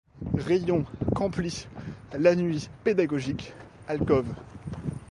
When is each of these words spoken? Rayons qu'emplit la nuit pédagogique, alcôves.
Rayons 0.35 0.83
qu'emplit 1.13 1.67
la 2.13 2.33
nuit 2.35 2.69
pédagogique, 2.83 3.53
alcôves. 3.87 4.33